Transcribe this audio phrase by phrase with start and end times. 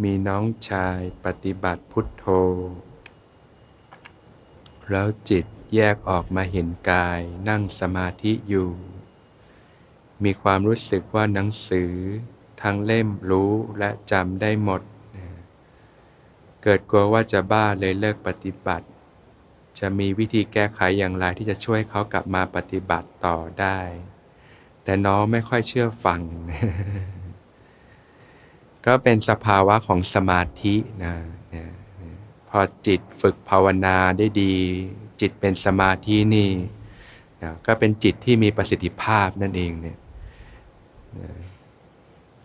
[0.00, 2.24] มีน้องชายปฏิบัติพุทโธ
[4.90, 8.70] แล้วจิตแยกออกมาเห็นกายนั่งสมาธิอยู่
[10.24, 11.92] มีความรู้สึกว่าหนังสือ
[12.62, 14.82] ทั้งเล่มรู้และจำได้หมด
[16.62, 18.86] เกิดกลัวว่าจะบ้าเลยเลิกปฏิบัติ
[19.78, 23.78] จะมีวิธีแก้ไขอย่างไรที่จะช่วยเขากลับมาปฏิบัติต่อได้
[24.84, 26.20] แต่น้องไม่ค่อยเชื่อฟัง
[28.86, 31.14] ก็เป็นสภาวะของสมาธินะ
[31.54, 31.64] นะ
[32.48, 34.54] พอจิตฝึกภาวนาได้ดี
[35.20, 36.50] จิตเป็นสมาธินี่
[37.42, 39.98] นะก็เป็นจิตที่มีประสิทธิภาพนั่นเองเนี่ย
[41.20, 41.30] นะ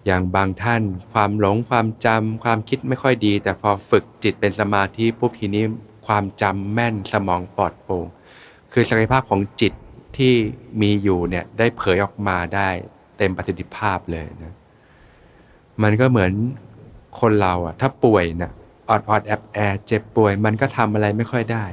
[0.05, 0.81] อย่างบางท่าน
[1.13, 5.63] ความหลงความจำความคิดไม่ค่อยดี แต่พอฝึกจิตเป็นสมาธิปุ๊บทีนี้
[6.07, 8.05] ความจำแม่นสมองปลอดโปร่ง
[8.73, 9.73] คือศักยภาพของจิต
[10.17, 10.33] ที่
[10.81, 12.69] มีอยู่เนี่ยได้เผยออกมาได้
[13.17, 14.53] เต็มประสิทธิภาพเลยนะ
[15.83, 16.31] มันก็เหมือน
[17.19, 18.51] คนเราอะถ้าป่วยนะ
[18.89, 21.65] ออดออดแอบแอเจ็บป่วย มันก็ทำอะไรไม่ค่อยได้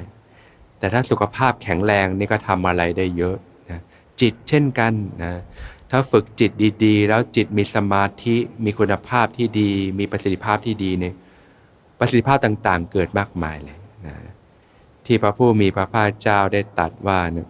[0.78, 3.36] แต่ถ้าสุขภาพแข็งแรงนี่ก็ทำอะไรได้เยอะ
[3.70, 3.80] นะ
[4.20, 5.32] จิตเช่นกันนะ
[5.90, 6.50] ถ้าฝึกจิต
[6.84, 11.14] ดีๆ แล้วจิตมีสมาธิมีคุณภาพที่ดี มีประสิทธิภาพที่ดีเนี่ย
[11.98, 14.14] ประสิทธิภาพต่างๆ เกิดมากมายเลยนะ
[15.06, 17.48] ที่พระผู้มีพระภาคเจ้าได้ตรัสว่าเนี่ย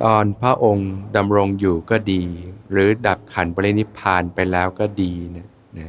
[0.00, 2.24] ตอนพระองค์ดำรงอยู่ก็ดี
[2.70, 5.48] หรือดับขันปรินิพานไปแล้วก็ดีนะ
[5.78, 5.88] นะ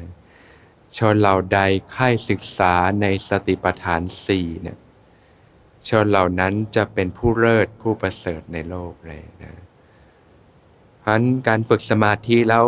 [0.97, 1.59] ชนเหล่าใด
[1.91, 4.77] ใคร่ศึกษาในสติปัฏฐานสี่เนี่ย
[5.87, 9.53] ชนเหล่านั้นจะเป็นผู้เลิศผู้ประเสริฐในโลกเลยนะ
[10.99, 12.65] เพราะนั้นการฝึกสมาธิแล้ว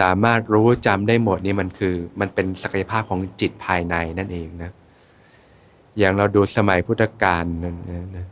[0.00, 4.70] สามารถรู้จำได้หมดนี่มันคือมันเป็นศักยภาพของจิตภายในนั่นเองนะ
[5.98, 7.76] อย่างเราดูสมัยพุทธกาลนั่น
[8.16, 8.26] นะ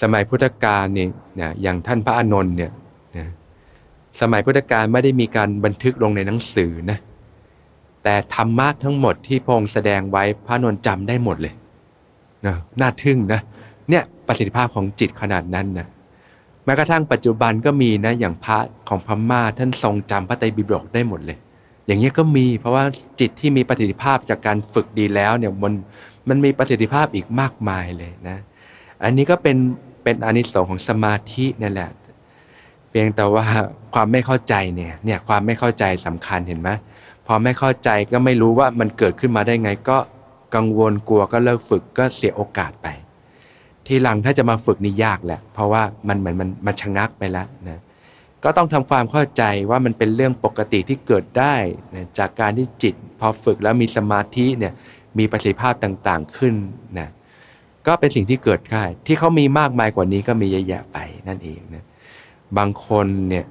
[0.00, 1.08] สมัยพุทธกาลเนี่ย
[1.40, 2.70] นะอย่างท่านพระอานนท์เนี่ย
[3.16, 3.26] นะ
[4.20, 6.98] สมัยพุทธกาลไม่ได้มีการบันทึกลงในหนังสือนะ
[8.04, 11.54] แต่ธรรมะทั้งหมดที่พงค์แสดงไว้พระนนท์จำได้หมดเลย
[12.46, 13.40] นะน่าทึ่งนะ
[13.90, 15.86] เนี่ยประสิทธิภาพของจิตขนาดนั้นนะ
[16.64, 18.58] แม้กระทั่งปัจจุบันก็มีนะอย่างพระ
[18.88, 21.38] ของพม่าท่านทรงจำพระไตรปิฎกได้หมดเลย
[21.86, 22.84] อย่างเงี้ยก็มีเพราะว่า
[23.20, 25.72] จิตที่มีประสิทธิภาพจากการฝึกดีแล้วเนี่ยมัน
[26.28, 28.36] มันมีประสิทธิภาพอีกมากมายเลยนะ
[29.04, 29.56] อันนี้ก็เป็น
[30.02, 31.90] เป็นอนิสงส์ของสมาธินั่นแหละ
[32.90, 33.44] เพียงแต่ว่า
[33.94, 36.70] ความไม่เข้าใจเนี่ยเนี่ยความไม่เข้าใจสำคัญเห็นไหม
[37.26, 39.98] พอไม่เข้าใจก็ไม่รู้ว่ามันเกิดขึ้นมาได้ไงก็
[40.54, 42.86] กังวลกลัวก็เลิกฝึกก็เสียโอกาสไป
[43.86, 47.80] ทีหลังถ้าจะมาฝึกนี่ยากแหละ เพราะว่ามันเหมือนมันมันชะงักไปแล้วนะ
[48.44, 51.54] ก็ต้องทำความเข้าใจว่ามันเป็นเรื่องปกติที่เกิดได้
[51.94, 54.72] นะจากการที่จิต พอฝึกแล้วมีสมาธิเนี่ย
[55.18, 56.54] มีประสิทธิภาพต่างๆขึ้น
[56.98, 57.08] นะ
[57.88, 61.84] ก็เป็นสิ่งที่เกิดได้ที่เขามีมากมายกว่านี้ก็มีเยอะแยะไปนั่นเองนะ
[62.56, 63.44] บางคนเนี่ย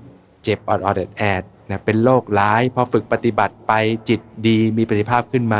[0.43, 3.73] เจ็บออดออดแอดนะเป็นโรคร้ายพอฝึกปฏิบัติไป
[4.09, 5.59] จิตดีมีประสิทธิภาพขึ้นมา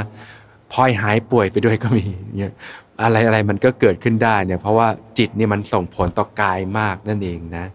[0.71, 2.05] พลอยหายป่วยไปด้วยก็มี
[2.37, 2.53] เนี่ย
[3.01, 4.87] อะไรอะไรมันก็เกิดขึ้นได้เนี่ยเพราะว่า
[5.17, 7.65] จิตนี่มันส่งผลต่อกายมากนั่นเองนะ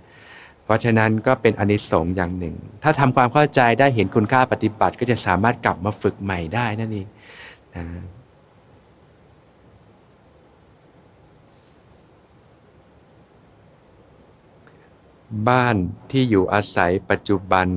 [0.65, 7.07] เพราะฉะนั้นก็เป็นอนิสงส์อย่างหนึ่ง ถ้าทำความเข้าใจได้เห็นคุณค่าปฏิบัติ ก็จะสามารถกลับมาฝึกใหม่ได้นั่นเอง
[7.77, 7.85] นะ
[15.49, 15.77] บ้าน
[16.11, 17.69] ที่อยู่อาศัยปัจจุบัน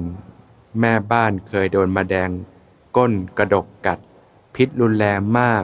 [0.79, 2.29] แม่บ้านเคยโดนมาแดง
[2.97, 3.99] ก้นกระดกกัด
[4.55, 5.63] พิษรุนแรงมาก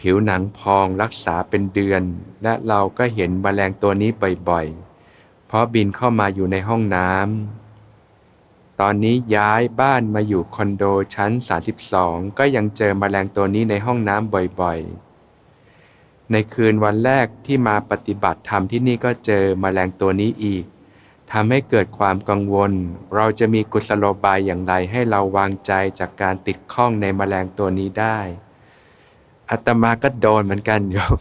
[0.00, 2.02] ผิวหนังพองรักษาเป็นเดือน
[2.42, 4.10] และเราก็เห็นแมลงตัวนี้
[4.48, 10.84] บ่อยๆ เพราะบินเข้ามาอยู่ในห้องน้ำตอนนี้ย้ายบ้านมาอยู่คอนโด
[11.14, 11.32] ชั้น
[11.84, 20.64] 32 ก็ยังเจอแมลงตัวนี้ในห้องน้ำบ่อยๆในคืนวันแรกที่มาปฏิบัติธรรมที่นี่ก็เจอแมลงตัวนี้อีก
[21.32, 22.72] ทำให้เกิดความกังวล
[23.16, 28.18] เราจะมีกุศโลบายอย่างไรให้เราวางใจจากการติดข้องในแมลงตัวนี้ได้
[29.50, 31.18] อัตมาก็โดนเหมือนกันโยม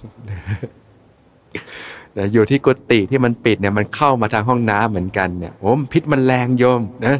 [2.34, 7.18] อยู่ที่กุฏิที่มันปิดเนี่ยมันเข้ามาทางห้องน้ำเหมือนกันเนี่ยโอ้พิษมันแรงโยมนะ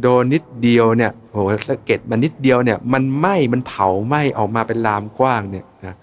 [0.00, 5.94] โดนนิดเดียวเนี่ยโอ้สะเก็ดมันนิดเดียวเนี่ย มันไหม้มันเผาไหม้ออกมาเป็นลามกว้างเนี่ยนะ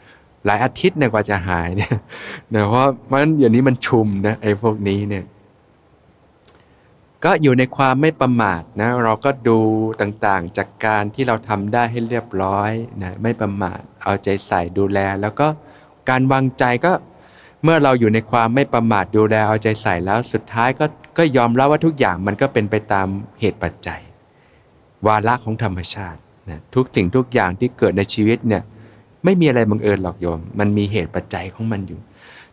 [0.46, 1.96] หลายอาทิตย์เนี่ยกว่าจะหายเนี่ย
[2.54, 5.24] นะเพราะมันอย่างนี้มันชุมนะไอ้พวกนี้เนี่ย
[7.26, 9.60] ก็อยู่ในความไม่ประมาทนะเราก็ดู
[10.02, 12.72] ต่างๆ จากการที่เราทำได้ให้เรียบร้อย
[13.02, 15.48] นะไม่ประมาทเอาใจใส่ดูแล แล้วก็
[16.10, 16.94] การวางใจก็
[17.64, 20.86] เมื่อเราอยู่ในความไม่ประมาทดูแลเอาใจใส่แล้วสุดท้ายก็
[21.18, 23.08] ก็ยอมรับว่าทุกอย่างมันก็เป็นไปตาม
[23.40, 24.00] เหตุปัจจัย
[25.08, 26.20] วาระของธรรมชาติ
[26.50, 28.64] นะทุกสิ่งทุกอย่างที่เกิดในชีวิตเนี่ย
[29.24, 32.00] ไม่มีอะไรบังเอิญหรอกโยม มันมีเหตุปัจจัยของมันอยู่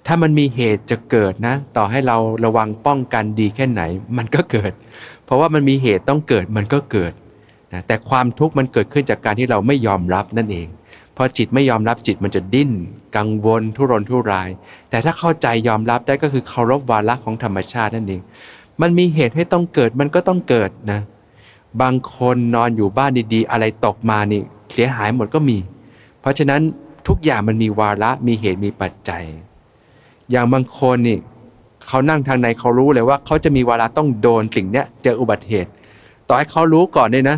[0.06, 3.82] ถ้ามันมีเหตุจะเกิดนะ ต่อให้เราระวังป้องกันดีแค่ไหน
[4.18, 4.72] มันก็เกิด
[5.24, 7.12] เพราะว่ามันมีเหตุต้องเกิดมันก็เกิด
[7.72, 10.68] นะแต่ความทุกข์มันเกิดขึ้นจากการที่เราไม่ยอมรับนั่นเอง
[11.16, 12.70] พอจิตไม่ยอมรับจิตมันจะดิ้น
[13.16, 14.48] กังวลทุรนทุราย
[14.90, 18.20] แต่ถ้าเข้าใจยอมรับได้ก็คือเคารพวาระของธรรมชาตินั่นเอง
[18.80, 21.00] มันมีเหตุให้ต้องเกิดมันก็ต้องเกิดนะ
[21.82, 24.42] บางคนนอนอยู่บ้านดีๆ อะไรตกมานี่
[24.72, 25.58] เสียหายหมดก็มี
[26.20, 26.60] เพราะฉะนั้น
[27.08, 29.24] ทุกอย่างมันมีวาระมีเหตุมีปัจจัย
[30.30, 31.18] อย่างบางคนนี่
[31.88, 35.70] เขานั่งทางในเขารู้เลยว่าเขาจะมีเวลาต้องโดนสิ่งเนี้ยเจออุบัติเหตุ
[36.28, 37.36] ต่อให้เขารู้ก่อนเลยนะ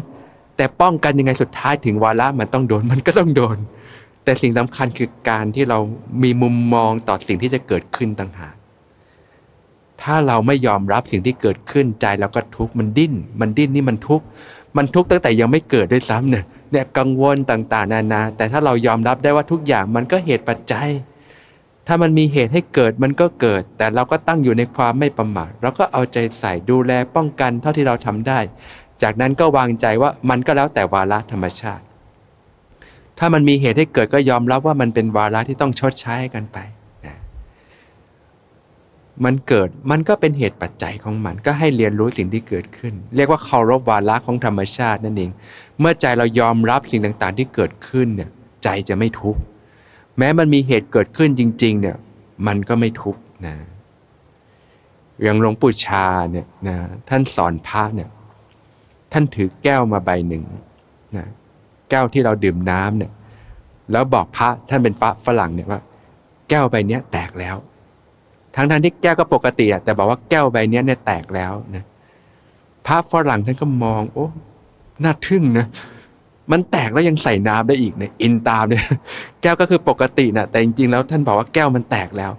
[0.56, 3.56] แต่ป้องกันยังไงสุดท้ายถึงวาระมันต้องโดนมันก็ต้องโดน
[4.24, 5.78] แต่สิ่งสำคัญคือการที่เรา
[6.22, 8.54] มีมุมมองต่อสิ่งที่จะเกิดขึ้นต่างหาก
[10.02, 14.24] ถ้าเราไม่ยอมรับสิ่งที่เกิดขึ้นใจเราก็ทุกข์มันดิ้น มันดิ้นนี่มันทุกข์
[14.76, 20.88] มันทุกข์ตั้งแต่ยังไม่เกิดด้วยซ้ำเนี่ยเนี่ยกังวลต่างๆ นานา แต่ถ้าเรายอมรับได้ว่าทุกอย่างมันก็เหตุปัจจัย
[21.90, 28.38] ถ้ามันมีเหตุให้เกิดมันก็เกิด แต่เราก็ตั้งอยู่ในความไม่ประมาทเราก็เอาใจใส่ดูแลป้องกันเท่าที่เราทำได้
[29.02, 31.84] จากนั้นก็วางใจว่ามันก็แล้วแต่วาระธรรมชาติ
[33.18, 36.58] ถ้ามันมีเหตุให้เกิดก็ยอมรับว่ามันเป็นวาระที่ต้องชดใช้กันไป
[37.06, 37.16] นะ
[39.24, 45.30] มันเกิดมันก็เป็นเหตุปัจจัยของมัน ก็ให้เรียนรู้สิ่งที่เกิดขึ้น เรียกว่าเคารพวาระของธรรมชาตินั่นเอง
[45.80, 48.30] เมื่อใจเรายอมรับสิ่งต่างๆ ที่เกิดขึ้นเนี่ย
[48.64, 49.40] ใจจะไม่ทุกข์
[50.18, 51.96] แม้มันมีเหตุเกิดขึ้นจริง ๆ เนี่ย
[52.46, 53.54] มันก็ไม่ทุกข์นะ
[55.22, 56.76] อย่างหลวงปู่ชาเนี่ยนะ
[57.08, 58.08] ท่านสอนพระเนี่ย
[59.12, 60.44] ท่านถือแก้วมาใบหนึ่ง
[61.16, 61.26] นะ
[61.90, 63.12] แก้วที่เราดื่มน้ำเนี่ย
[63.92, 65.80] แล้วบอกพระท่านเป็นพระฝรั่งเนี่ยว่า
[66.48, 67.56] แก้วใบนี้แตกแล้ว
[68.54, 71.84] ทั้งทที่แก้วก็ปกติอะแต่บอกว่าแก้วใบนี้เนี่ยแตกแล้วนะ
[72.86, 74.26] พระฝรั่งท่านก็มอง โอ้
[75.04, 75.66] น่าทึ่งนะ
[76.52, 78.84] มันแตกแล้วยังใส่น้ำได้อีกเนี่ยอินตามเนี่ย
[79.42, 82.32] แก้วก็คือปกตินะแต่จริงๆแล้วท่านบอกว่าแก้วมันแตกแล้ว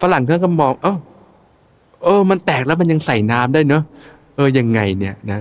[0.00, 0.96] ฝรั่งท่านก็มอง เออ
[2.04, 3.82] เออ มันแตกแล้วมันยังใส่น้ำได้เนาะ
[4.36, 5.40] เออยังไงเนี่ยนะ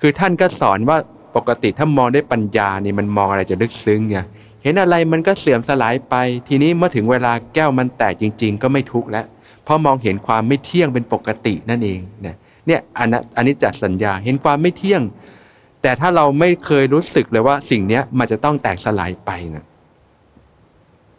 [0.00, 0.96] คือท่านก็สอนว่า
[1.36, 4.24] ปกติถ้ามองด้วยปัญญานี่มันมองอะไรจะลึกซึ้งเนี่ย
[4.62, 6.14] เห็นอะไรมันก็เสื่อมสลายไป
[6.48, 9.26] ทีนี้เมื่อถึงเวลาแก้วมันแตกจริง ๆ ก็ไม่ทุกข์แล้ว
[9.64, 15.02] เพราะมองเห็นความไม่เที่ยงเป็นปกตินั่นเองเนี่ยเนี่ยอันนั้นอันนี้จัดสัญญาเห็นความไม่เที่ยง
[15.82, 19.64] แต่ถ้าเราไม่เคยรู้สึกเลยว่าสิ่งนี้มันจะต้องแตกสลายไปนะ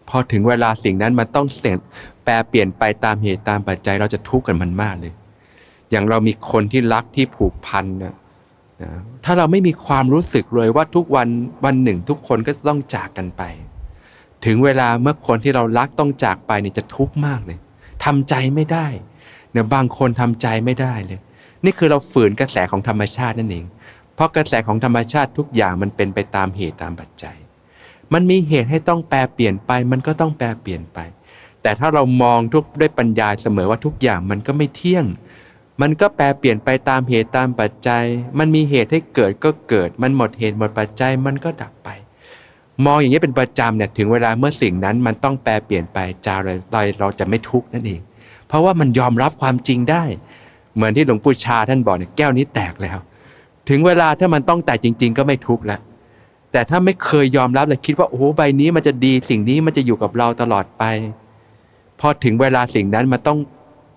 [0.10, 1.78] พอถึงเวลาสิ่งนั้นมันต้องเสีย
[2.24, 5.14] แปรเปลี่ยนไปตามเหตุตามปัจจัยเราจะทุกข์กันมันมากเลย
[5.92, 8.16] อย่างเรามีคนที่รักที่ผูกพันนะ
[9.26, 11.28] ถ้าเราไม่มีความรู้สึกเลยว่าทุกวัน
[11.66, 13.42] วันหนึ่งทุกคนก็ต้องจากกันไป
[14.46, 17.58] ถึงเวลาเมื่อคนที่เรารักต้องจากไปเนี่ยจะทุกข์มากเลย
[18.06, 18.88] ทำใจไม่ได้
[19.52, 21.20] เนี่ยบางคนทำใจไม่ได้เลย
[21.64, 23.66] นี่คือเราฝืนกระแสของธรรมชาตินั่นเอง
[24.16, 27.36] เพราะกระแสของธรรมชาติทุกอย่างมันเป็นไปตามเหตุตามปัจจัย
[28.14, 31.00] มันมีเหตุให้ต้องแปลเปลี่ยนไป มันก็ต้องแปลเปลี่ยนไป
[31.62, 35.06] แต่ถ้าเรามองทุกด้วยปัญญาเสมอว่าทุกอย่างมันก็ไม่เที่ยง
[35.82, 38.04] มันก็แปรเปลี่ยนไปตามเหตุตามปัจจัย
[38.40, 41.90] มันมีเหตุให้เกิดก็เกิด มันหมดเหตุหมดปัจจัยมันก็ดับไป
[42.86, 48.02] มองอย่างนี้เป็นประจำเนี่ยถึงเวลาเมื่อสิ่งนั้นมันต้องแปรเปลี่ยนไปจาเราเราจะไม่ทุกข์นั่นเอง
[48.48, 50.04] เพราะว่ามันยอมรับความจริงได้
[50.76, 52.98] เหมือนที่หลวงปู่ชาท่านบอกเนี่ยแก้วนี้แตกแล้ว
[53.70, 55.80] ถึงเวลาถ้ามันต้องแตกจริง ๆ ก็ไม่ทุกข์ล้ว
[56.52, 60.84] แต่ถ้าไม่เคยยอมรับเลยคิดว่าโอ้โหใบนี้มันจะดีสิ่งนี้มันจะอยู่กับเราตลอดไป
[62.00, 63.40] พอถึงเวลาสิ่งนั้นมันต้อง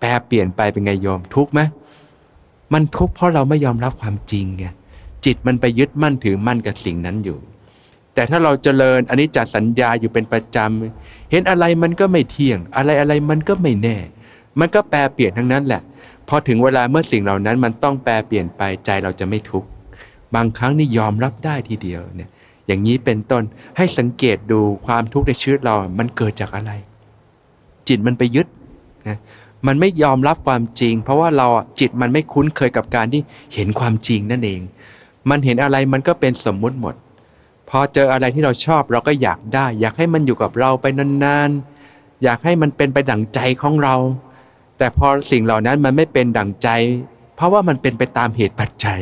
[0.00, 1.60] แปรเปลี่ยนไปเป็นไงยอมทุกข์ไหม
[2.72, 4.64] มันทุกข์เพราะเราไม่ยอมรับความจริงไง
[5.24, 7.38] จิตมันไปยึดมั่นถือมั่นกับสิ่งนั้นอยู่
[8.14, 13.96] แต่ถ้าเราเจริญอันนี้จัดสัญญาอยู่เป็นประจำเห็นอะไรมันก็ไม่เที่ยง อะไรอะไรมันก็ไม่แน่
[14.60, 15.80] มันก็แปรเปลี่ยนทั้งนั้นแหละ
[16.28, 19.68] พอถึงเวลาเมื่อสิ่งเหล่านั้นมันต้องแปรเปลี่ยนไปใจเราจะไม่ทุกข์
[20.34, 22.28] บางครั้งนี่ยอมรับได้ทีเดียวเนี่ย
[22.66, 23.42] อย่างนี้เป็นต้น
[23.76, 26.72] ให้สังเกตดูความทุกข์ในชีวิตเรา มันเกิดจากอะไร
[27.88, 28.46] จิตมันไปยึด
[29.08, 29.18] นะ
[29.66, 31.46] มันไม่ยอมรับความจริง เพราะว่าเรา
[31.80, 33.20] จิตมันไม่คุ้นเคยกับการที่
[33.54, 34.60] เห็นความจริงนั่นเอง
[35.30, 36.94] มันเห็นอะไรมันก็เป็นสมมุติหมด
[37.68, 43.94] พอเจออะไรที่เราชอบเราก็อยากได้ อยากให้มันอยู่กับเราไปนานๆอยากให้มันเป็นไปดั่งใจของเรา
[44.78, 46.68] แต่พอสิ่งเหล่านั้นมันไม่เป็นดั่งใจ
[47.36, 48.98] เพราะว่ามันเป็นไปตามเหตุปัจจัย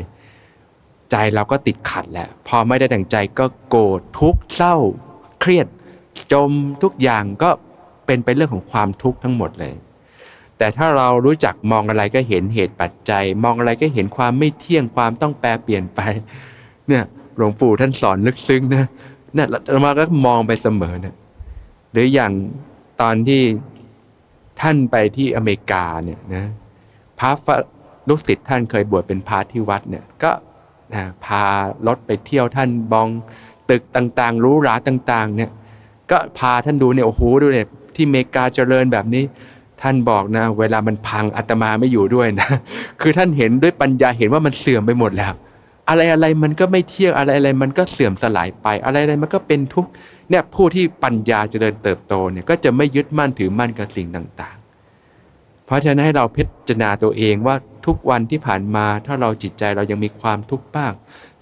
[1.11, 4.75] ใจเราก็ติดขัดแหละพอไม่ได้ดั่งใจก็โกรธทุกข์เศร้า
[5.41, 5.67] เครียด
[6.33, 6.51] จม
[6.83, 7.51] ทุกอย่างก็
[8.07, 9.75] เป็นไปเรื่องของความทุกข์ทั้งหมดเลย
[10.59, 16.01] แต่ถ้าเรารู้จักมองอะไรก็เห็นเหตุปัจจัย มองอะไรก็เห็นความไม่เที่ยงความต้องแปรเปลี่ยนไป
[16.89, 17.05] เนี่ย
[17.37, 18.85] หลวงปู่ท่านสอนลึกซึ้งนะ
[19.35, 21.17] เนี่ยเรามาก็มองไปเสมอเนะ
[21.93, 22.33] หรืออย่าง
[23.01, 23.43] ตอนที่
[24.61, 26.45] ท่านไปที่อเมริกาเนี่ยนะ
[27.19, 27.31] พระ
[28.09, 30.33] ลูกศิษย์ท่านเคยบวชเป็นพระที่วัดเนี่ยก็
[31.25, 31.45] พา
[31.87, 33.09] รถไปเที่ยวท่านบอง
[33.71, 35.51] ตึกต่างๆ รู้ราต่างๆเนี่ย
[36.11, 39.25] ก็พาท่านดูเนี่ยโอ้โหดูเนี่ยที่อเมริกาเจริญแบบนี้
[39.83, 42.49] ท่านบอกนะ เวลามันพังอาตมาไม่อยู่ด้วยนะ
[43.01, 45.33] คือท่านเห็นด้วยปัญญาเห็นว่ามันเสื่อมไปหมดแล้ว
[45.89, 49.91] อะไรอะไรมันก็ไม่เที่ยงอะไรอะไรมันก็เสื่อมสลายไป อะไรอะไรมันก็เป็นทุกข์
[50.31, 60.93] เนี่ยผู้ที่ปัญญาเจริญเติบโตเนี่ยก็จะไม่ยึดมั่นถือมั่นกับสิ่งต่างๆ เพราะฉะนั้นให้เราพิจารณาตัวเองว่าทุกวันที่ผ่านมาถ้าเราจิตใจเรายังมีความทุกข์บ้าง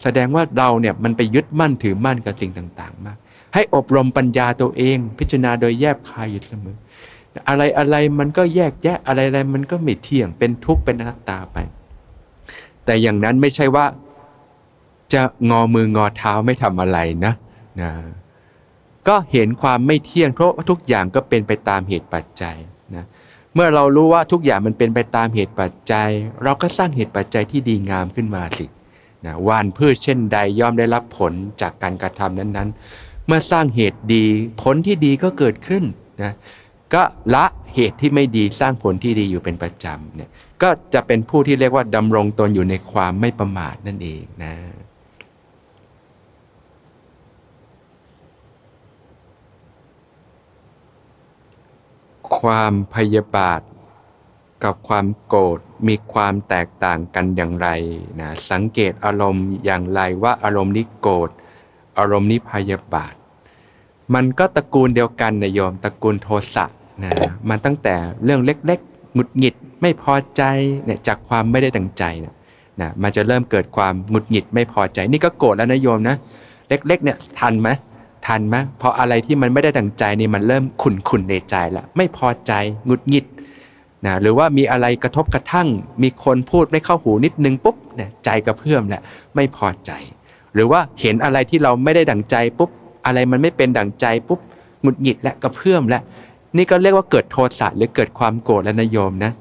[0.02, 3.16] แสดงว่าเราเนี่ยมันไปยึดมั่นถือมั่นกับสิ่งต่างๆ มาก
[3.54, 6.76] ให้อบรมปัญญาตัวเอง พิจารณาโดยแยบคายอยู่เสมอ
[7.48, 11.58] อะไรอะไรมันก็แยกแยะอะไรอะไรมันก็ไม่เที่ยงเป็นทุกข์เป็นอนัตตาไป
[12.84, 13.86] แต่อย่างนั้นไม่ใช่ว่า
[15.12, 17.34] จะงอมืองอเท้าไม่ทำอะไรนะ
[17.80, 17.90] นะ
[19.08, 22.56] ก็เห็นความไม่เที่ยงเพราะทุกอย่างก็เป็นไปตามเหตุปัจจัย
[22.96, 23.04] นะ
[23.54, 26.08] เมื่อเรารู้ว่าทุกอย่างมันเป็นไปตามเหตุปัจจัย
[26.42, 28.66] เราก็สร้างเหตุปัจจัยที่ดีงามขึ้นมาสิ
[29.26, 34.24] นะวานพืชเช่นใดย่อมได้รับผลจากการกระทำนั้นๆ เมื่อสร้างเหตุดี
[34.62, 35.84] ผลที่ดีก็เกิดขึ้น
[36.22, 36.32] นะ
[36.94, 37.02] ก็
[37.34, 37.44] ละ
[37.74, 40.30] เหตุที่ไม่ดีสร้างผลที่ดีอยู่เป็นประจำเนี่ย
[40.62, 44.52] ก็จะเป็นผู้ที่เรียกว่าดำรงตนอยู่ในความไม่ประมาทนั่นเองนะ
[52.38, 53.60] ความพยาบาท
[54.64, 55.58] กับความโกรธ
[55.88, 57.68] มีความแตกต่างกันอย่างไร
[58.20, 61.30] นะสังเกตอารมณ์อย่างไรว่าอารมณ์นี้โกรธ
[61.98, 63.14] อารมณ์นี้พยาบาท
[64.14, 66.64] มันก็ตระกูลเดียวกันนะโยมตระกูลโทสะ
[67.02, 67.12] นะ
[67.48, 70.42] มันตั้งแต่เรื่องเล็กๆหงุดหงิดไม่พอใจ
[70.84, 72.34] เนี่ยจากความไม่ได้ตั้งใจนะ
[72.80, 76.16] นะมันจะเริ่มเกิดความหงุดหงิดไม่พอใจ นี่ก็โกรธแล้วนะโยมนะ
[76.68, 77.68] เล็กๆเนี่ยทันไหม
[78.26, 82.52] ทันไหมพออะไรที่มันไม่ได้ตั้งใจนี่มันเริ่มขุนขุนในใจละไม่พอใจ
[82.88, 83.24] งุดงิด
[84.06, 85.68] นะหรือว่ามีอะไรกระทบกระทั่ง
[86.02, 89.02] มีคนพูดไม่เข้าหูนิดนึงปุ๊บเนี่ยใจกระเพื่อมแหละ
[89.34, 89.90] ไม่พอใจ
[90.54, 92.70] หรือว่าเห็นอะไรที่เราไม่ได้ดั่งใจปุ๊บ
[93.06, 94.40] อะไรมันไม่เป็นดั่งใจปุ๊บ
[94.82, 96.00] หงุดหงิดและกระเพื่อมและ
[96.56, 99.32] นี่ก็เรียกว่าเกิดโทสะหรือเกิดความโกรธและนโยมนะ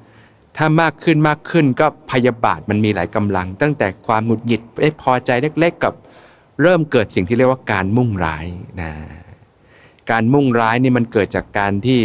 [0.58, 5.94] ถ้ามากขึ้นมากขึ้นก็พยาบาทมันมีหลายกำลัง ตั้งแต่ความหงุดหงิดไม่พอใจเล็ก ๆ กับ
[6.62, 8.46] เริ่มเกิดสิ่งที่เรียกว่าการมุ่งร้าย
[8.82, 8.92] นะ
[10.12, 12.00] การมุ่งร้ายนี่มันเกิดจากการที่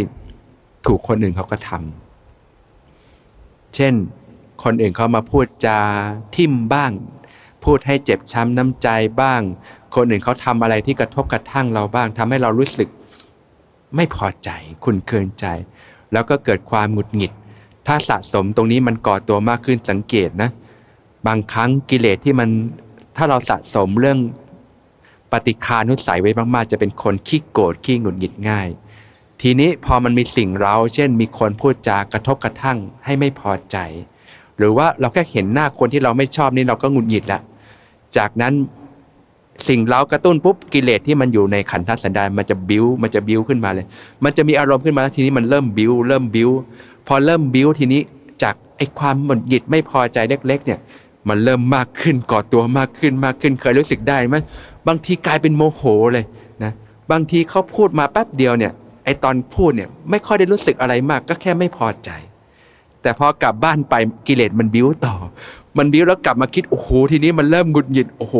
[0.87, 3.93] ถูกคนอื่นเขาก็ทำเช่น
[4.63, 5.79] คนอื่นเขามาพูดจา
[6.35, 6.91] ทิมบ้าง
[7.63, 8.87] พูดให้เจ็บช้ำน้ำใจ
[9.21, 9.41] บ้าง
[9.95, 12.89] คนอื่นเขาทำอะไรที่กระทบกระทั่งเราบ้างทำให้เรารู้สึก
[13.95, 14.49] ไม่พอใจ
[14.83, 15.45] ขุนเคืองใจ
[16.13, 17.31] แล้วก็เกิดความหงุดหงิด
[17.87, 20.49] ถ้าสะสมตรงนี้มันก่อตัวมากขึ้นสังเกตนะ
[21.27, 22.49] บางครั้งกิเลสที่มัน
[23.15, 24.19] ถ้าเราสะสมเรื่อง
[25.31, 28.67] ปฏิคานุสัยไว้มากๆ จะเป็นคนขี้โกรธขี้หงุดหงิดง่าย
[29.41, 33.77] ทีนี้พอมันมีสิ่งเราเช่น มีคนพูดจากระทบกระทั่งให้ไม่พอใจ
[34.57, 37.39] หรือว่าเราแค่เห็นหน้าคนที่เราไม่ชอบนี่เราก็หงุดหงิดละ
[38.17, 38.53] จากนั้น
[39.69, 43.85] สิ่งเรากระตุ้นปุ๊บกิเลสที่มันอยู่ในขันธ์สันดานมันจะบิ้วมันจะบิ้วขึ้นมาเลย
[44.23, 46.49] มันจะมีอารมณ์ขึ้นมาแล้วทีนี้มันเริ่มบิ้วเริ่มบิ้ว
[47.07, 48.01] พอเริ่มบิ้วทีนี้
[48.43, 50.79] จากไอ้ความหงุดหงิดไม่พอใจเล็ก ๆ เนี่ย
[51.29, 54.37] มันเริ่มมากขึ้นก่อตัวมากขึ้นมากขึ้นเคยรู้สึกได้ไหม
[54.87, 55.81] บางทีกลายเป็นโมโห
[56.13, 56.25] เลย
[56.63, 56.71] นะ
[57.11, 58.71] บางทีเขาพูดมาแป๊บเดียวเนี่ย
[59.05, 62.09] ไอตอนพูดเนี่ยไม่ค่อยได้รู้สึกอะไรมาก ก็แค่ไม่พอใจ
[63.01, 63.95] แต่พอกลับบ้านไป
[64.27, 65.15] กิเลสมันบิ้วต่อ
[65.77, 68.35] มันบิ้วแล้วกลับมาคิดโอ้โหทีนี้มันเริ่มหงุดหงิดโอ้โห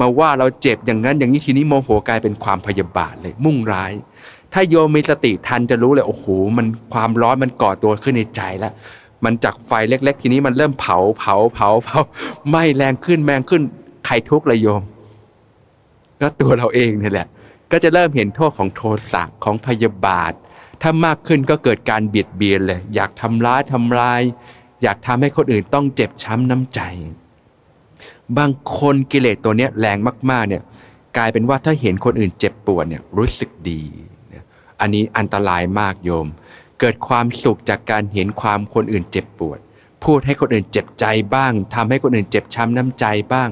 [0.00, 3.92] มาว่าเราเจ็บอย่างนั้นอย่างนี้ทีนี้โมโหกลายเป็นความพยาบาทเลยมุ่งร้าย
[4.52, 8.72] ถ้าโยมมีสติทันจะรู้เลยโอ้โหมันความร้อนมันก่อตัวขึ้นในใจแล้ว
[9.24, 12.00] มันจากไฟเล็ก ๆ ทีนี้มันเริ่มเผาเผาเผาเผา
[12.48, 13.62] ไหม้แรงขึ้นแรงขึ้น
[14.06, 14.82] ใครทุกข์เลยโยม
[16.22, 17.28] ก็ตัวเราเองนี่แหละ
[17.72, 20.32] ก็จะเริ่มเห็นโทษของโทสะของพยาบาท
[20.82, 24.20] ถ้ามากขึ้นก็เกิดการเบียดเบียนเลย อยากทำร้ายทำลาย
[24.82, 26.80] อยากทำให้คนอื่นต้องเจ็บช้ำน้ำใจ
[28.38, 29.98] บางคนกิเลสตัวนี้แรง
[30.30, 30.62] มากๆเนี่ย
[31.16, 33.82] กลายเป็นว่าถ้าเห็นคนอื่นเจ็บปวดเนี่ยรู้สึกดี
[34.80, 36.26] อันนี้อันตรายมากโยม
[36.80, 39.58] เกิดความสุขจากการเห็นความคนอื่นเจ็บปวด
[40.04, 43.48] พูดให้คนอื่นเจ็บใจบ้างทำให้คนอื่นเจ็บช้ำน้ำใจบ้าง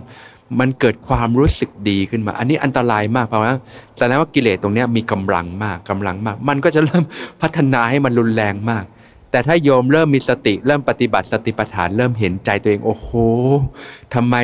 [0.58, 3.54] มันเกิดความรู้สึกดีขึ้นมา อันนี้อันตรายมากเพราะว่า
[3.98, 7.04] แสดงว่ากิเลสตรงนี้มีกำลังมากกำลังมาก มันก็จะเริ่ม
[7.42, 8.84] พัฒนาให้มันรุนแรงมาก
[9.30, 13.08] แต่ถ้าโยมเริ่มมีสติเริ่มปฏิบัติสติปัฏฐานเริ่มเห็นใจตัวเองโอ้โห
[14.14, 14.34] ทำไม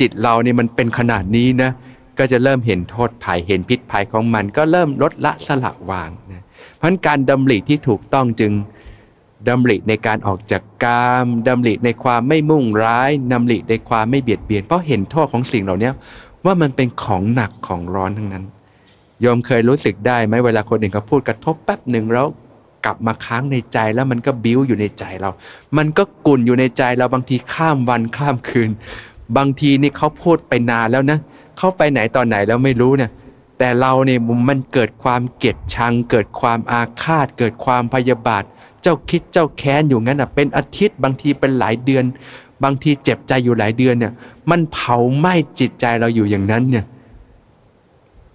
[0.00, 1.70] จิตเรานี่มันเป็นขนาดนี้นะ
[2.18, 6.42] ก็จะเริ่มเห็นโทษภัยเห็นพิษภัยของมัน ก็เริ่มลดละสละวางนะ
[6.76, 8.52] เพราะการดำริที่ถูกต้องจึง
[9.48, 15.90] ดำริในการออกจากกามดำริในความไม่มุ่งร้ายดำริในความไม่เบียดเบียน เพราะเห็นโทษของสิ่งเหล่านี้
[16.44, 18.44] ว่ามันเป็นของหนักของร้อนทั้งนั้น
[19.24, 22.26] ยอมเคยรู้สึกได้ไหมเวลาคนอื่นเขาพูดกระทบแป๊บหนึ่งแล้ว
[22.84, 25.30] กลับมาค้างในใจแล้วมันก็บิ้วอยู่ในใจเรา
[25.76, 28.70] มันก็กุ่นอยู่ในใจเราบางทีข้ามวันข้ามคืน
[29.36, 31.18] บางทีนี่เขาพูดไปนานแล้วนะ
[31.58, 33.10] เขาไปไหนตอนไหนแล้วไม่รู้เนี่ย
[33.58, 38.44] แต่เราเนี่ยมันเกิดความเกลียดชัง เกิดความอาฆาต เกิดความพยาบาท
[38.86, 42.04] เจ้าคิดเจ้าแค้นอยู่งั้นอะเป็นอาทิตย์บางทีเป็นหลายเดือน
[42.64, 44.12] บางทีเจ็บใจอยู่หลายเดือนเนี่ย
[44.50, 46.84] มันเผาไหม้จิตใจเราอยู่อย่างนั้นเนี่ย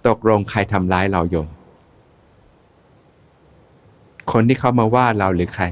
[0.06, 1.48] ตกลงใครทำร้ายเราโยม
[4.32, 5.64] คนที่เขามาว่าเราหรือใคร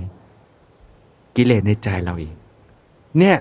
[1.37, 2.35] กิเลสในใจเราเอง
[3.19, 3.37] เนี่ย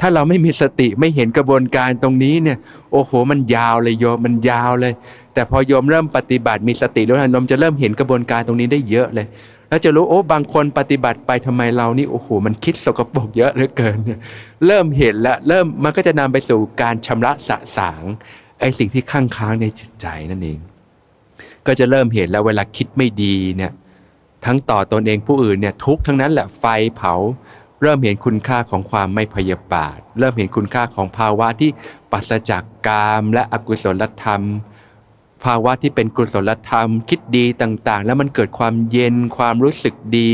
[0.00, 2.58] ถ้าเราไม่มีสติไม่เห็นกระบวนการตรงนี้เนี่ย
[2.92, 4.92] โอ้โห มันยาวเลยโยมมันยาวเลย
[5.34, 9.26] แต่พอโยมเริ่มปฏิบัติมีสติแล้วนะโยมจะเริ่มเห็นกระบวนการตรงนี้ได้เยอะเลย
[9.68, 14.20] แล้วจะรู้โอ้บางคนปฏิบัติไปทำไมเรานี่โอ้โหมันคิดสกปรกเยอะเหลือเกินเนี่ย
[14.66, 18.02] เริ่มเห็นแล้วเริ่มมันก็จะนำไปสู่การชำระสะสาง
[18.60, 20.58] ไอ้สิ่งที่ข้างค้างในจิตใจนั่นเอง
[21.66, 23.72] ก็จะเริ่มเห็นแล้วเวลาคิดไม่ดีเนี่ย
[24.44, 26.64] ทั้งต่อตอนเองผู้อื่นเนี่ยทุกทั้งนั้นแหละไฟ
[26.96, 27.14] เผา
[27.82, 31.70] เริ่มเห็นคุณค่าของความไม่พยาบาท เริ่มเห็นคุณค่าของภาวะที่
[32.12, 34.42] ปัสจากกามและอกุศลธรรม
[35.46, 40.30] ภาวะที่เป็นกุศลธรรม คิดดีต่างๆ แล้วมันเกิดความเย็นความรู้สึกดี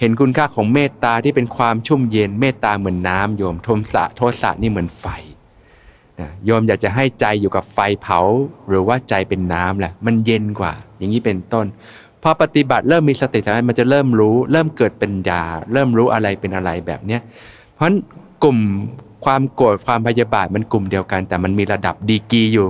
[0.00, 5.04] เห็นคุณค่าของเมตตาที่เป็นความชุ่มเย็นเมตตาเหมือนน้ำโยมโทสะโทสะนี่เหมือนไฟ
[6.44, 8.20] โยมอยากจะให้ใจอยู่กับไฟเผา
[8.68, 11.66] หรือว่าใจเป็นน้ำแหละมันเย็นกว่า อย่างนี้เป็นต้น
[12.22, 15.42] พอปฏิบัติเริ่มมีสติทำให้มันจะเริ่มรู้ เริ่มเกิดเป็นญา
[15.72, 17.20] เริ่มรู้อะไรเป็นอะไรแบบเนี้ย
[17.76, 17.92] เพราะ
[18.42, 18.58] กลุ่ม
[19.24, 22.68] ความโกรธความพยาบาทมันกลุ่มเดียวกัน แต่มันมีระดับดีกีอยู่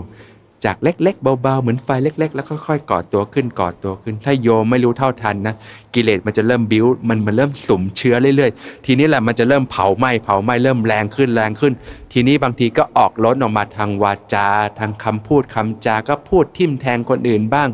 [0.65, 5.55] จากเล็กๆ เบาๆ เหมือนไฟเล็ก ๆ แล้วค่อยๆก่อตัวขึ้นก่อตัวขึ้น ถ้าโยมไม่รู้เท่าทันนะ
[5.95, 11.73] กิเลสมันจะเริ่มบิ้วมันมันเริ่มสุมเชื้อเรื่อยๆ ทีนี้แหละมันจะเริ่มเผาไหม้เผาไหม้เริ่มแรงขึ้นแรงขึ้น
[12.13, 17.69] ทีนี้บางทีก็ออกล้นออกมาทางวาจา ทางคำพูดคำจาก็พูดทิ่มแทงคนอื่นบ้าง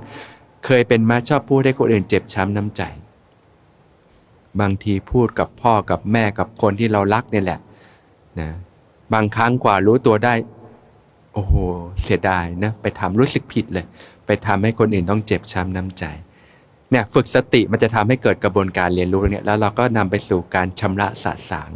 [0.65, 2.83] เคยเป็นมาชอบพูดให้คนอื่นเจ็บช้ำน้ำใจ
[4.61, 7.59] บางทีพูดกับพ่อกับแม่กับคนที่เรารักนี่แหละ
[8.41, 8.49] นะ
[9.13, 10.35] บางครั้งกว่ารู้ตัวได้
[11.39, 11.55] อ้โห
[12.03, 13.87] เสียดายนะ ไปทำรู้สึกผิดเลย
[14.27, 16.05] ไปทำให้คนอื่นต้องเจ็บช้ำน้ำใจ
[16.91, 21.71] เนี่ยฝึกสติมันจะทำให้เกิดกระบวนการเรียนรู้เนี่ยแล้วเราก็นำไปสู่การชำระสะสาง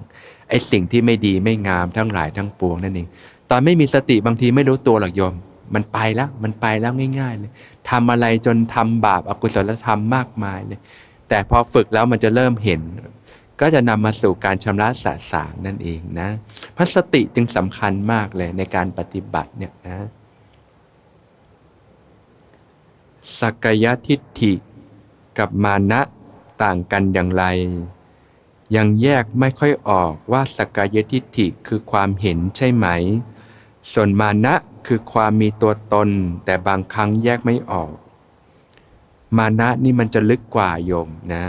[0.49, 3.08] ไอ้สิ่งที่ไม่ดีไม่งามทั้งหลายทั้งปวงนั่นเอง
[3.50, 5.34] ตอนไม่มีสติบางทีไม่รู้ตัวหรอกโยม
[5.75, 7.50] มันไปแล้ว มันไปแล้วง่ายๆเลย
[7.91, 10.80] ทำอะไรจนทำบาปอกุศลธรรมมากมายเลย
[11.28, 12.80] แต่พอฝึกแล้วมันจะเริ่มเห็น
[13.62, 16.28] ก็จะนำมาสู่การชำระสะสางนั่นเองนะ
[16.76, 19.98] พระสติจึงสำคัญมากเลยในการปฏิบัติเนี่ยนะ
[23.40, 24.52] สักยทิฏฐิ
[25.38, 26.00] กับมานะ
[26.62, 27.44] ต่างกันอย่างไร
[28.76, 32.86] ยังแยกไม่ค่อยออกว่าสักยทิฏฐิคือความเห็นใช่ไหม
[33.92, 34.54] ส่วนมานะ
[34.86, 36.08] คือความมีตัวตน
[36.44, 37.92] แต่บางครั้งแยกไม่ออก
[39.36, 41.44] มานะนี่มันจะลึกกว่าโยมนะ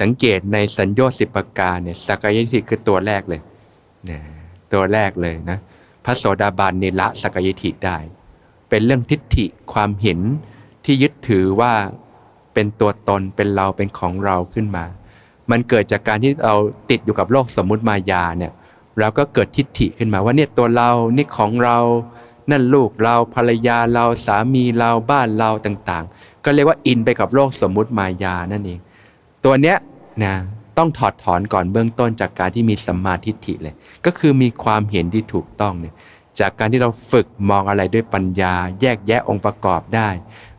[0.00, 3.40] สังเกตในสัญญาสิบประการเนี่ยสักยทิฏฐิคือตัวแรกเลย
[4.10, 4.20] นะ
[4.72, 5.58] ตัวแรกเลยนะ
[6.04, 7.96] พระโสดาบันเนิละสักยทิฏฐิได้
[8.68, 10.20] เป็นเรื่องทิฏฐิความเห็น
[10.84, 11.72] ที่ยึดถือว่า
[12.54, 14.84] เป็นตัวตนเป็นเราเป็นของเราขึ้นมา
[15.50, 16.56] มันเกิดจากการที่เรา
[16.90, 18.52] ติดอยู่กับโลกสมมุติมายาเนี่ย
[18.98, 21.78] เราก็เกิดทิฏฐิขึ้นมาว่าเนี่ยตัวเรานี่ของเรา
[22.50, 28.78] นั่นลูกเราภรรยาเราสามีเราบ้านเราต่างๆ ก็เรียกว่าอินไปกับโลกสมมุติมายานั่นเอง
[29.48, 29.78] ตัวเนี้ย
[30.24, 30.34] นะ
[30.78, 33.74] ต้องถอดถอนก่อนเบื้องต้นจากการที่มีสัมมาทิฏฐิเลย
[34.06, 35.94] ก็คือมีความเห็นที่ถูกต้องเนี่ย
[36.40, 40.08] จากการที่เราฝึกมองอะไรด้วยปัญญา แยกแยะองค์ประกอบได้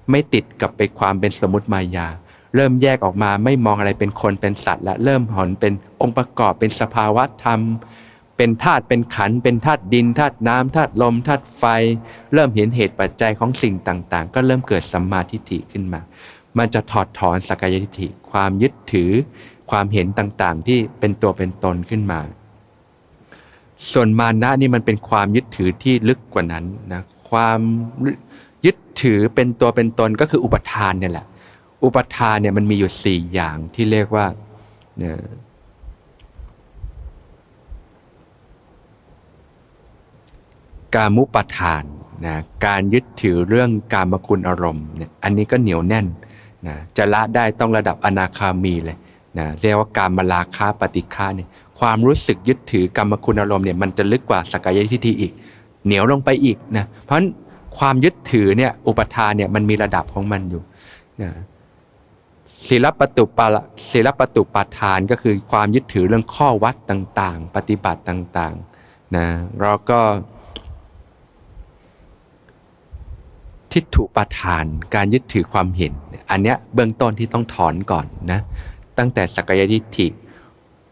[0.10, 2.08] ไม่ติดกับไปความเป็นสมมติมายา
[2.56, 7.60] เริ่มแยกออกมาไม่มองอะไรเป็นคนเป็นสัตว์ และเริ่มหอนเป็นองค์ประกอบเป็นสภาวะธรรม
[8.38, 11.63] เป็นธาตุเป็นขันเป็นธาตุดินธาตุน้ำธาตุลมธาตุไฟ
[12.34, 16.02] เริ่มเห็นเหตุปัจจัยของสิ่งต่างๆ ก็เริ่มเกิดสัมมาทิฏฐิขึ้นมา
[16.58, 19.12] มันจะถอดถอนสักยทิฏฐิความยึดถือ
[19.72, 22.20] ความเห็นต่างๆ ที่เป็นตัวเป็นตนขึ้นมา
[23.91, 27.60] ส่วนมานะนี่มันเป็นความยึดถือที่ลึกกว่านั้นนะความ
[28.65, 31.26] ยึดถือเป็นตัวเป็นตนก็คืออุปทานเนี่ยแหละ
[31.84, 34.26] อุปทานเนี่ยมันมีอยู่สี่อย่างที่เรียกว่า
[40.96, 41.84] การมุปทาน
[42.26, 46.06] นะการยึดถือเรื่องการมคุณอารมณ์เนี่ยอันนี้ก็เหนียวแน่น
[46.67, 48.98] นะจะละได้ต้องระดับอนาคามีเลย
[49.39, 55.32] นะเรียกว่าการมาลาคาปฏิฆาเนี่ยความรู้สึกยึดถือกรรมคุณอารมณ์เนี่ยมันจะลึกกว่าสกายทิฏฐิอีก
[55.86, 57.28] เหนียวลงไปอีกนะเพราะฉะนั้น
[57.78, 60.62] ความยึดถือเนี่ยอุปทานเนี่ยมันมีระดับของมันอยู่
[61.22, 61.32] นะ
[62.67, 63.46] ศีลปตุปา
[63.91, 69.26] ศีลปตุปาทานก็คือความยึดถือเรื่องข้อวัดต่างๆ ปฏิบัติต่างๆนะ
[69.62, 70.00] เราก็
[73.78, 75.94] ทิฏฐุปทาน การยึดถือความเห็น
[76.32, 78.40] อันเนี้ยเบื้องต้นที่ต้องถอนก่อนนะ
[78.98, 80.08] ตั้งแต่สักยทิฏฐิ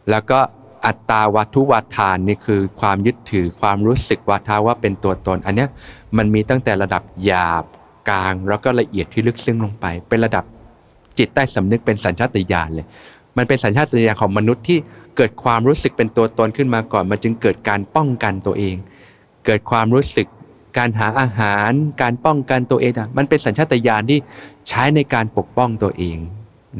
[0.09, 0.39] แล้วก็
[0.85, 5.69] อัตตาวัตถุวัฏฐานนี่คือความยึดถือความรู้สึกวาทาว่าเป็นตัวตน อันเนี้ย
[6.17, 7.63] มันมีตั้งแต่ระดับหยาบ
[8.09, 10.43] กลาง แล้วก็ละเอียดที่ลึกซึ้งลงไป เป็นระดับ
[11.17, 12.87] จิตใต้สำนึกเป็นสัญชาตญาณเลย
[13.37, 14.77] มันเป็นสัญชาตญาณของมนุษย์ที่
[15.17, 18.75] เกิดความรู้สึกเป็นตัวตนขึ้นมาก่อน มันจึงเกิดการป้องกันตัวเอง
[19.45, 20.27] เกิดความรู้สึก
[20.77, 24.19] การหาอาหาร การป้องกันตัวเองมันเป็นสัญชาตญาณที่
[24.67, 26.17] ใช้ในการปกป้องตัวเอง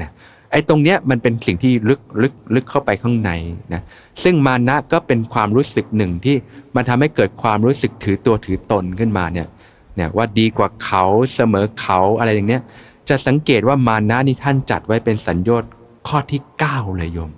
[0.02, 0.10] นะ
[0.52, 3.32] ไอ้ตรงเนี้ยมันเป็นสิ่งที่ลึกลึกลึกเข้าไปข้างใน
[3.74, 3.82] นะ
[4.24, 6.36] ซึ่งมานะก็เป็นความรู้สึกหนึ่งที่
[6.76, 9.48] มันทำให้เกิดความรู้สึกถือตัวถือตนขึ้นมาเนี่ย
[9.96, 11.06] เนี่ยว่าดีกว่าเขา
[11.36, 12.62] เสมอเขาอะไรอย่างเนี้ย
[13.10, 15.70] จะสังเกตว่ามานะนี่ท่านจัดไว้เป็นสัญญต์
[16.08, 17.32] ข้อที่ 9 เลยโยม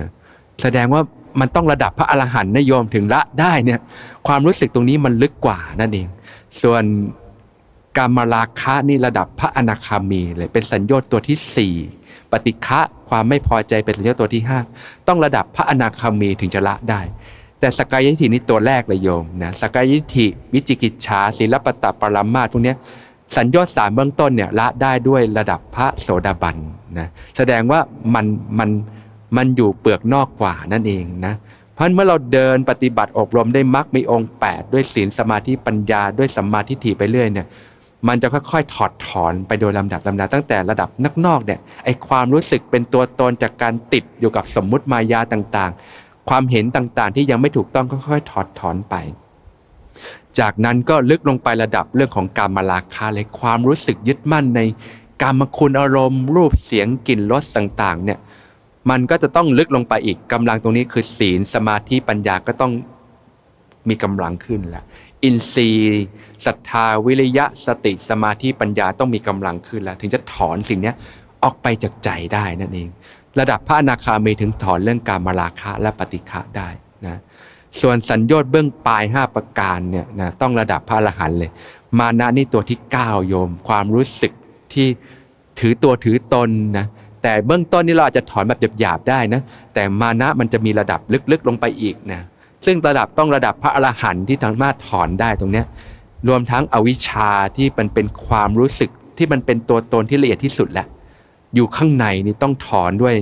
[0.00, 0.10] นะ
[0.62, 1.02] แสดงว่า
[1.40, 3.78] มันต้องระดับพระอรหันต์นะโยมถึงละได้เนี่ย
[4.26, 6.08] ความรู้สึกตรงนี้มันลึกกว่านั่นเอง
[6.62, 6.82] ส่วน
[7.96, 14.42] กามราคะนี่ระดับพระอนาคามีเลยเป็นสัญญต์ตัวที่ 4 ปฏิฆะความไม่พอใจเป็นสัญญต์ตัวที่
[14.74, 17.00] 5 ต้องระดับพระอนาคามีถึงจะละได้
[17.60, 22.74] แต่สกายทิฏฐินี่ตัวแรกเลยโยมนะสกายทิฏฐิวิจิกิจฉาศีลปตตปรามาสพวกนี้
[23.36, 26.56] สัญญต์สามเบื้องต้นเนี่ยละได้ด้วยระดับพระโสดาบัน
[26.98, 27.80] นะแสดงว่า
[28.14, 28.26] มัน
[28.58, 28.70] มัน
[29.36, 31.34] มันอยู่เปลือกนอกกว่านั่นเองนะ
[31.74, 37.46] เพราะเมื่อเราเดินปฏิบัติอบรมได้มรรคมีองค์ 8 ด้วยศีลสมาธิปัญญาด้วยสัมมาทิฏฐิไปเรื่อยเนี่ย
[38.08, 48.94] มันจะค่อยๆ ถอดถอนไปโดยลำดับลำดับตั้งแต่ระดับนักนอกเนี่ยไอความรู้สึกเป็นตัวตนจากการติดอยู่กับสมมุติมายาต่างๆ ความเห็นต่างๆ ที่ยังไม่ถูกต้องก็ค่อยๆ ถอดถอนไป
[50.38, 54.60] จากนั้นก็ลึกลงไประดับเรื่องของการมาราคาเลยความรู้สึกยึดมั่นใน
[55.22, 58.18] กรรมคุณอารมณ์ รูปเสียงกลิ่นรสต่างๆเนี่ย
[58.90, 62.72] มันก็จะต้องลึกลงไปอีกกำลังตรงนี้คือศีลสมาธิปัญญาก็ต้อง
[63.88, 64.84] มีกำลังขึ้นแล้ว
[65.24, 66.04] อินทรีย์
[66.46, 70.92] ศรัทธาวิริยะสติสมาธิปัญญาต้องมีกำลังขึ้นแล้ว ถึงจะถอนสิ่งนี้
[71.42, 72.88] ออกไปจากใจได้นั่นเอง
[73.40, 76.68] ระดับพระอนาคามีถึงถอนเรื่องการมาราคะและปฏิฆะได้
[77.06, 77.18] นะ
[77.80, 81.50] ส่วนสัญญาณเบื้องปลาย 5 ประการเนี่ยนะต้องระดับพระอรหันต์เลย
[81.98, 84.32] มานะนี่ตัวที่ 9 โยม ความรู้สึก
[84.72, 84.88] ที่
[85.60, 86.86] ถือตัวถือตนนะ
[87.22, 89.40] แต่เบื้องต้นนี่เราอาจจะถอนแบบหยาบๆได้นะ
[89.74, 91.00] แต่มานะมันจะมีระดับ
[91.32, 92.20] ลึกๆลงไปอีกนะ
[92.66, 95.66] ซึ่งระดับต้องระดับพระอรหันต์ที่สามารถถอนได้ตรงเนี้ย
[96.28, 100.86] รวมทั้งอวิชชาที่มันเป็นความรู้สึกที่มันเป็นตัวตนที่ละเอียดที่สุดแหละ
[101.54, 103.14] อยู่ข้างในนี่ต้องถอนด้วย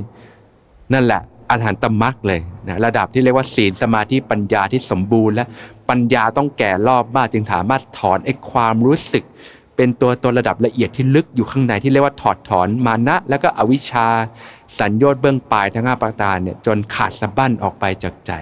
[0.92, 5.44] นั่นแหละอรหันตมรรคเลยนะระดับที่เรียกว่าศีลสมาธิปัญญาที่สมบูรณ์และ
[5.88, 9.24] ปัญญาต้องแก่รอบมากจึงสามารถถอนไอ้ความรู้สึก
[9.76, 14.06] เป็นตัวตนระดับละเอียดที่ลึกอยู่ข้างในที่เรียกว่าถอดถอนมานะ แล้วก็อวิชชา
[14.78, 18.32] สัญญต์เบื้องปลายทั้งห้าประการเนี่ยจนขาดสะบั้นออกไปจากใจ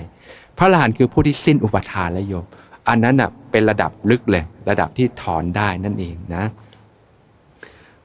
[0.59, 2.45] พระอรหันต์คือผู้ที่สิ้นอุปทานและโยม
[2.89, 6.45] อันนั้นอะเป็นระดับลึกเลย ระดับที่ถอนได้นั่นเองนะ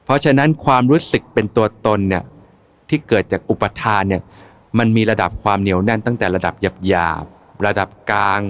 [0.04, 2.22] เพราะฉะนั้นความรู้สึกเป็นตัวตนเนี่ย
[2.88, 4.22] ที่เกิดจากอุปทานเนี่ย
[4.78, 6.54] มันมีระดับความเหนียวแน่นตั้งแต่ระดับ
[6.88, 8.40] หยาบๆระดับกลาง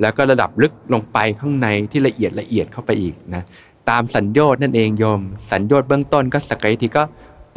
[0.00, 3.42] แล้วก็ระดับลึกลงไปข้างในที่ละเอียดละเอียดเข้าไปอีกนะ
[3.90, 5.20] ตามสัญญาณนั่นเองโยม
[5.52, 7.02] สัญญาณเบื้องต้นก็สกายทีก็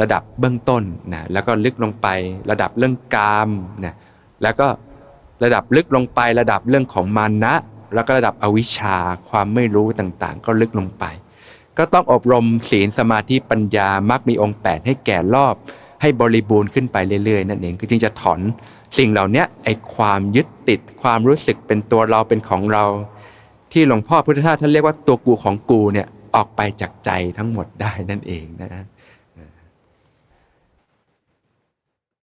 [0.01, 0.83] ระดับเบื้องต้น
[1.13, 2.07] นะแล้วก็ลึกลงไป
[2.49, 3.49] ระดับเรื่องกาม
[3.85, 3.93] นะ
[4.43, 4.67] แล้วก็
[5.43, 7.53] ระดับลึกลงไประดับเรื่องของมานะ
[7.95, 8.97] แล้วก็ระดับอวิชชา
[9.29, 11.03] ความไม่รู้ต่างๆ ก็ลึกลงไป
[11.77, 15.55] ก็ต้องอบรมศีลสมาธิปัญญามักมีองค์ 8 ให้แก่รอบ
[16.01, 18.39] ให้บริบูรณ์ขึ้นไปเรื่อยๆ นั่นเองคือจึงจะถอน
[18.97, 22.85] สิ่งเหล่านี้ไอ้ความยึดติดความรู้สึกเป็นตัวเราเป็นของเรา
[23.71, 28.85] ที่หลวงพ่อพุทธทาสท่านเรียกว่าตัวกูของกูเนี่ยออกไปจากใจทั้งหมดได้นั่นเองนะ